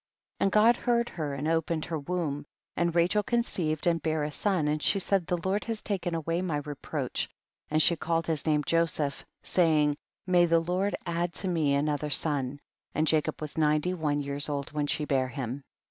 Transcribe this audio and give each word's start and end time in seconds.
21. 0.39 0.47
And 0.47 0.51
God 0.51 0.81
heard 0.81 1.09
her 1.09 1.35
and 1.35 1.47
open 1.47 1.77
ed 1.77 1.85
her 1.85 1.99
womb, 1.99 2.43
and 2.75 2.95
Rachel 2.95 3.21
conceived 3.21 3.85
and 3.85 4.01
bare 4.01 4.23
a 4.23 4.31
son, 4.31 4.67
and 4.67 4.81
she 4.81 4.97
said 4.97 5.27
the 5.27 5.37
Lord 5.47 5.65
has 5.65 5.83
taken 5.83 6.15
away 6.15 6.41
my 6.41 6.55
reproach, 6.57 7.29
and 7.69 7.83
she 7.83 7.95
called 7.95 8.25
his 8.25 8.47
name 8.47 8.63
Joseph, 8.65 9.23
say 9.43 9.85
mg, 9.91 9.97
may 10.25 10.47
the 10.47 10.59
Lord 10.59 10.95
add 11.05 11.33
to 11.33 11.47
me 11.47 11.75
another 11.75 12.09
son; 12.09 12.59
and 12.95 13.05
Jacob 13.05 13.39
was 13.41 13.59
ninety 13.59 13.93
one 13.93 14.21
years 14.21 14.49
old 14.49 14.71
when 14.71 14.87
she 14.87 15.05
bare 15.05 15.27
him. 15.27 15.63